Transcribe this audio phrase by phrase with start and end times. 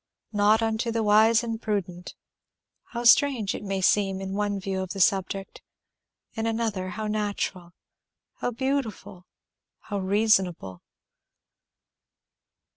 [0.31, 2.15] "Not unto the wise and prudent;"
[2.85, 5.61] how strange it may seem in one view of the subject,
[6.33, 7.73] in another, how natural,
[8.37, 9.27] how beautiful,
[9.81, 10.81] how reasonable!